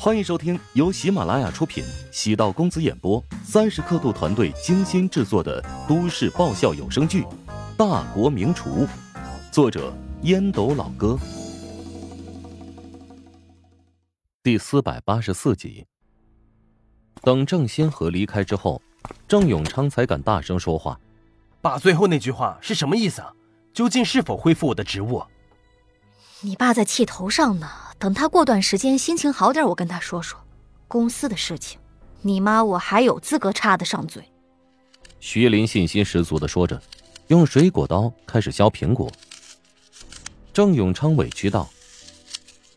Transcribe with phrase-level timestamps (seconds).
[0.00, 7.22] 欢迎收听由喜马拉雅出品、喜道公子演播、三十刻度团队精心制作的都市爆笑有声剧
[7.76, 8.86] 《大国名厨》，
[9.50, 9.92] 作者
[10.22, 11.18] 烟斗老哥，
[14.40, 15.84] 第四百八十四集。
[17.22, 18.80] 等郑先河离开之后，
[19.26, 21.00] 郑永昌才敢大声说话
[21.60, 23.32] ：“爸，最后那句话是什么意思啊？
[23.74, 25.24] 究竟是否恢复我的职务？”
[26.42, 27.68] 你爸在气头上呢，
[27.98, 30.38] 等他过段时间心情好点，我跟他说说
[30.86, 31.78] 公司的事情。
[32.22, 34.22] 你妈我还有资格插得上嘴？
[35.20, 36.80] 徐林信心十足的说着，
[37.26, 39.10] 用水果刀开始削苹果。
[40.52, 41.68] 郑永昌委屈道：“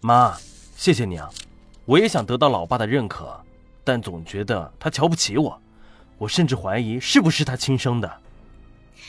[0.01, 0.35] 妈，
[0.75, 1.29] 谢谢你啊，
[1.85, 3.39] 我也想得到老爸的认可，
[3.83, 5.59] 但总觉得他瞧不起我，
[6.17, 8.11] 我甚至怀疑是不是他亲生的。”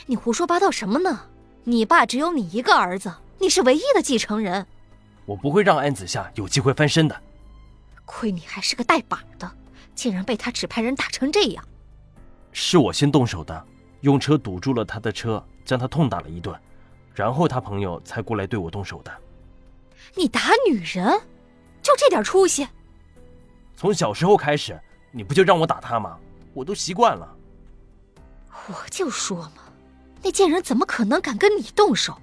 [0.05, 1.21] 你胡说八道什么呢？
[1.63, 3.13] 你爸只有你一个儿子。
[3.39, 4.65] 你是唯一的继承人，
[5.25, 7.21] 我不会让安子夏有机会翻身的。
[8.05, 9.49] 亏你还是个带把的，
[9.95, 11.65] 竟然被他指派人打成这样。
[12.51, 13.65] 是我先动手的，
[14.01, 16.55] 用车堵住了他的车，将他痛打了一顿，
[17.13, 19.11] 然后他朋友才过来对我动手的。
[20.15, 21.07] 你打女人，
[21.81, 22.67] 就这点出息？
[23.75, 24.79] 从小时候开始，
[25.11, 26.19] 你不就让我打他吗？
[26.53, 27.35] 我都习惯了。
[28.67, 29.63] 我就说嘛，
[30.21, 32.19] 那贱人怎么可能敢跟你动手？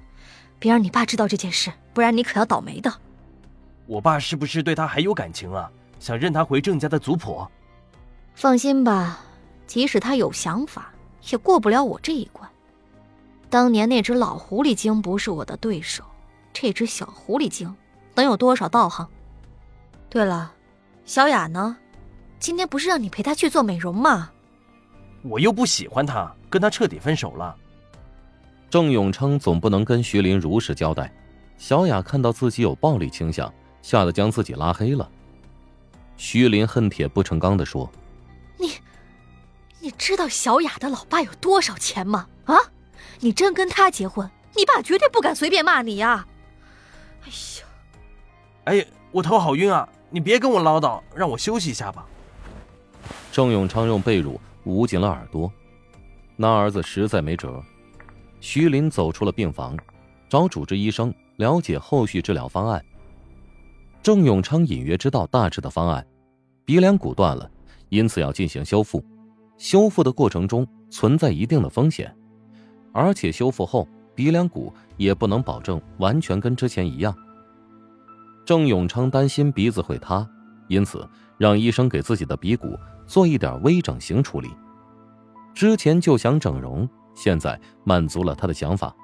[0.60, 2.92] 别让你爸知道这件事，不然你可要倒霉的。
[3.86, 5.68] 我爸是不是对他还有感情啊？
[5.98, 7.44] 想认他回郑家的族谱？
[8.34, 9.20] 放心吧，
[9.66, 10.92] 即使他有想法，
[11.30, 12.48] 也过不了我这一关。
[13.48, 16.04] 当年那只老狐狸精不是我的对手，
[16.52, 17.74] 这只小狐狸精
[18.14, 19.08] 能有多少道行？
[20.08, 20.52] 对了，
[21.04, 21.76] 小雅呢？
[22.38, 24.30] 今天不是让你陪她去做美容吗？
[25.22, 27.56] 我又不喜欢她，跟她彻底分手了。
[28.70, 31.12] 郑永昌总不能跟徐林如实交代，
[31.58, 35.10] 小雅看到自己有暴力倾向，吓得将自己拉黑了。
[36.16, 37.90] 徐林恨铁不成钢的说
[38.56, 38.74] ：“你，
[39.80, 42.28] 你知道小雅的老爸有多少钱吗？
[42.44, 42.56] 啊，
[43.18, 46.24] 你真跟他结婚，你爸绝对不敢随便骂你呀！”
[47.26, 47.66] 哎呀，
[48.64, 49.88] 哎呀，我头好晕啊！
[50.10, 52.06] 你别跟我唠叨，让我休息一下吧。
[53.32, 55.50] 郑永昌用被褥捂紧了耳朵，
[56.36, 57.60] 那儿子实在没辙。
[58.40, 59.76] 徐林走出了病房，
[60.28, 62.82] 找主治医生了解后续治疗方案。
[64.02, 66.06] 郑永昌隐约知道大致的方案：
[66.64, 67.48] 鼻梁骨断了，
[67.90, 69.04] 因此要进行修复。
[69.58, 72.16] 修复的过程中存在一定的风险，
[72.92, 77.14] 而且修复后鼻梁骨也不能保证完全跟之前一样。
[78.46, 80.26] 郑永昌担心鼻子会塌，
[80.68, 81.06] 因此
[81.36, 82.74] 让医生给自己的鼻骨
[83.06, 84.48] 做一点微整形处理。
[85.52, 86.88] 之前就想整容。
[87.14, 88.94] 现在满足了他的想法。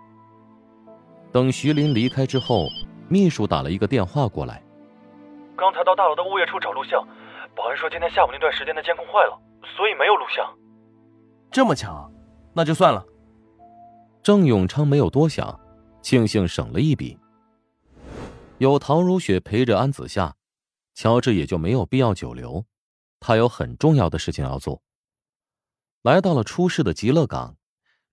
[1.32, 2.66] 等徐林离开之后，
[3.08, 4.62] 秘书打了一个电话过来。
[5.56, 7.06] 刚才到大楼的物业处找录像，
[7.54, 9.38] 保安说今天下午那段时间的监控坏了，
[9.76, 10.46] 所以没有录像。
[11.50, 12.10] 这么巧，
[12.54, 13.04] 那就算了。
[14.22, 15.58] 郑永昌没有多想，
[16.02, 17.18] 庆幸省了一笔。
[18.58, 20.34] 有陶如雪陪着安子夏，
[20.94, 22.64] 乔治也就没有必要久留，
[23.20, 24.80] 他有很重要的事情要做。
[26.02, 27.56] 来到了出事的极乐港。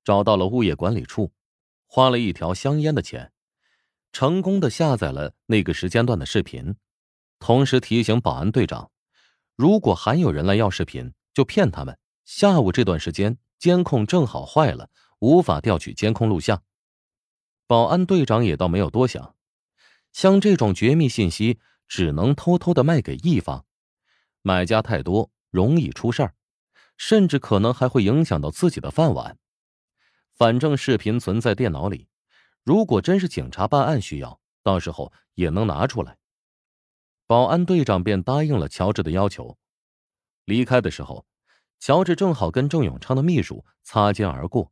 [0.03, 1.31] 找到了物业管理处，
[1.87, 3.31] 花了一条香烟的钱，
[4.11, 6.75] 成功的下载了那个时间段的视频，
[7.39, 8.91] 同时提醒保安队长，
[9.55, 16.63] 如果还有人来要视频，就骗他们下午这段时间监控正好坏了，无法调取监控录像。
[17.65, 19.35] 保安队长也倒没有多想，
[20.11, 23.65] 像这种绝密信息只能偷偷的卖给一方，
[24.41, 26.35] 买家太多容易出事儿，
[26.97, 29.37] 甚至可能还会影响到自己的饭碗。
[30.35, 32.07] 反正视频存在电脑里，
[32.63, 36.17] 如果真是警察办案需要，到时候也能拿出来。
[37.27, 39.57] 保安队长便答应了乔治的要求。
[40.45, 41.25] 离开的时候，
[41.79, 44.71] 乔治正好跟郑永昌的秘书擦肩而过，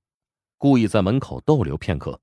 [0.58, 2.20] 故意在门口逗留片刻。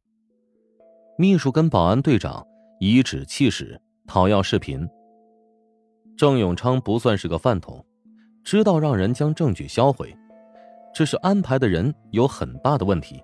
[1.16, 2.46] 秘书跟保安队长
[2.80, 4.86] 颐指气使，讨要视频。
[6.16, 7.84] 郑永昌不算是个饭桶，
[8.44, 10.14] 知道让人将证据销毁，
[10.92, 13.22] 只是安排的人有很大的问题。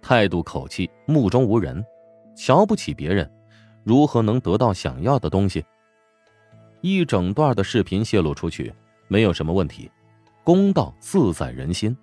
[0.00, 1.84] 态度口气目中无人，
[2.36, 3.30] 瞧不起别人，
[3.84, 5.64] 如何能得到想要的东西？
[6.80, 8.72] 一整段的视频泄露出去
[9.08, 9.90] 没有什么问题，
[10.44, 11.96] 公道自在人心。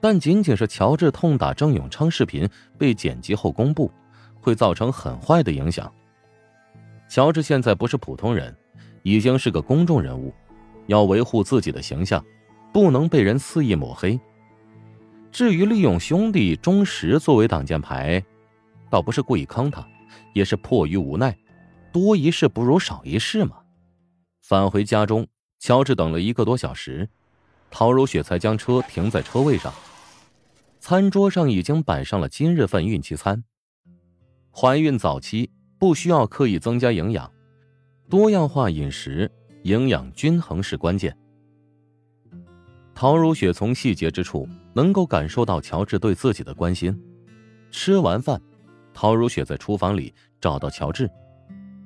[0.00, 3.92] 但仅仅是乔治痛打郑永昌视频被剪辑后公布，
[4.40, 5.92] 会造成很坏的影响。
[7.08, 8.56] 乔治现在不是普通人，
[9.02, 10.32] 已经是个公众人物，
[10.86, 12.24] 要维护自己的形象，
[12.72, 14.18] 不能被人肆意抹黑。
[15.40, 18.22] 至于利用兄弟钟石作为挡箭牌，
[18.90, 19.88] 倒不是故意坑他，
[20.34, 21.34] 也是迫于无奈，
[21.90, 23.56] 多一事不如少一事嘛。
[24.42, 25.26] 返回家中，
[25.58, 27.08] 乔治等了一个多小时，
[27.70, 29.72] 陶如雪才将车停在车位上。
[30.78, 33.42] 餐桌上已经摆上了今日份孕期餐。
[34.54, 37.32] 怀孕早期不需要刻意增加营养，
[38.10, 39.32] 多样化饮食、
[39.62, 41.16] 营养均衡是关键。
[42.94, 46.98] 陶如雪从细节之处能够感受到乔治对自己的关心。
[47.70, 48.40] 吃完饭，
[48.92, 51.10] 陶如雪在厨房里找到乔治。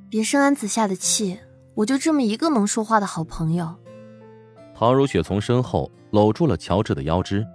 [0.09, 1.39] 别生安子夏的气，
[1.75, 3.75] 我就这么一个能说话的好朋友。
[4.75, 7.47] 陶如雪从身后搂住了乔治的腰肢。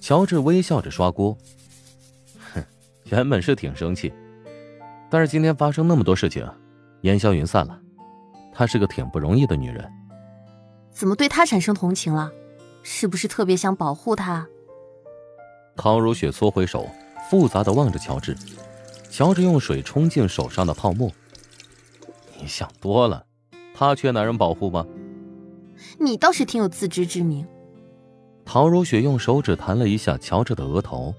[0.00, 1.36] 乔治微笑着刷锅。
[2.54, 2.64] 哼，
[3.04, 4.12] 原本是挺生气，
[5.10, 6.48] 但是今天发生那么多事情，
[7.02, 7.78] 烟消云散了。
[8.52, 9.84] 她是个挺不容易的女人。
[10.90, 12.30] 怎么对她产生同情了？
[12.88, 14.46] 是不是特别想保护他？
[15.74, 16.88] 陶如雪缩回手。
[17.28, 18.36] 复杂的望着乔治，
[19.10, 21.10] 乔治用水冲净手上的泡沫。
[22.38, 23.26] 你想多了，
[23.74, 24.86] 他缺男人保护吗？
[25.98, 27.44] 你倒是挺有自知之明。
[28.44, 31.12] 陶如雪用手指弹了一下乔治的额头，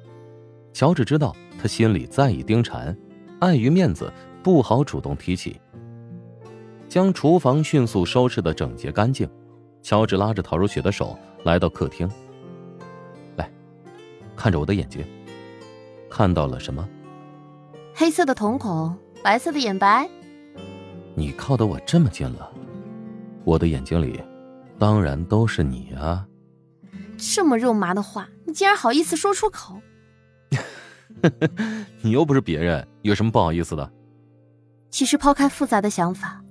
[0.71, 2.95] 乔治知道他心里在意丁婵，
[3.41, 4.09] 碍于面子
[4.41, 5.59] 不好主动提起。
[6.87, 9.29] 将厨房迅速收拾的整洁干净，
[9.87, 12.11] 乔治拉着陶如雪的手来到客厅。
[13.37, 13.49] 来，
[14.35, 15.01] 看着我的眼睛。
[16.09, 16.85] 看到了什么？
[17.95, 18.93] 黑色的瞳孔，
[19.23, 20.09] 白色的眼白。
[21.15, 22.51] 你靠得我这么近了，
[23.45, 24.21] 我的眼睛里，
[24.77, 26.27] 当然都是你啊！
[27.17, 29.79] 这么肉麻的话，你竟然好意思说出口？
[32.03, 33.89] 你又不是别人，有什么不好意思的？
[34.91, 36.43] 其实抛开复杂的想法，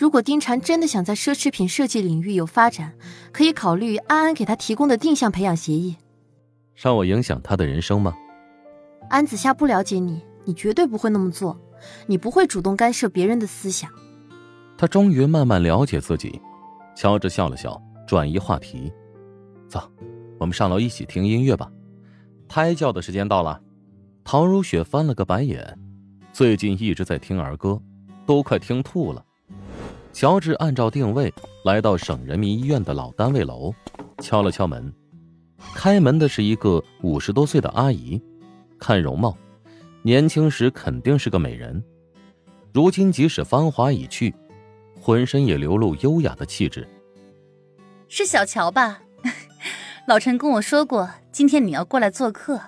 [0.00, 2.94] 如果丁婵真的想在奢侈品设计领域有发展，
[3.32, 5.94] 可以考虑安安给他提供的定向培养协议。
[6.74, 8.14] 让我影响他的人生吗？
[9.10, 11.60] 安子夏不了解你，你绝对不会那么做，
[12.06, 13.90] 你不会主动干涉别人的思想。
[14.78, 16.40] 他终于慢慢了解自己，
[16.96, 18.90] 乔治笑了笑，转移话题
[19.68, 19.82] ：“走，
[20.38, 21.70] 我们上楼一起听音乐吧。
[22.48, 23.60] 胎教的时间到了。”
[24.24, 25.78] 陶如雪翻了个白眼，
[26.32, 27.78] 最近一直在听儿歌，
[28.24, 29.22] 都快听吐了。
[30.12, 31.32] 乔治按照定位
[31.64, 33.72] 来到省人民医院的老单位楼，
[34.18, 34.92] 敲了敲门，
[35.74, 38.20] 开门的是一个五十多岁的阿姨。
[38.78, 39.36] 看容貌，
[40.02, 41.82] 年轻时肯定是个美人，
[42.72, 44.34] 如今即使芳华已去，
[44.98, 46.88] 浑身也流露优雅的气质。
[48.08, 49.02] 是小乔吧？
[50.08, 52.60] 老陈跟我说过，今天你要过来做客。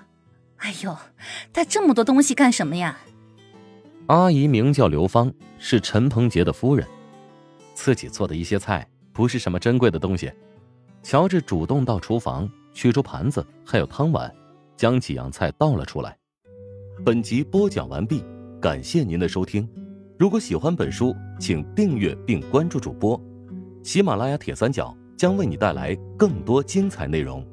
[0.59, 0.97] 哎呦，
[1.50, 2.99] 带这么多东西干什么呀？
[4.06, 6.87] 阿姨名叫刘芳，是陈鹏杰的夫人，
[7.74, 10.30] 自己做的一些菜，不是什么珍贵的东西。
[11.02, 14.32] 乔治主动到厨房取出盘子，还有汤碗。
[14.74, 16.16] 将几样菜倒了出来。
[17.04, 18.24] 本集播讲完毕，
[18.60, 19.69] 感谢您的收听。
[20.19, 23.20] 如果喜欢本书，请订阅并关注主播。
[23.84, 27.46] 喜马拉雅铁三角将为你带来更多精彩内容。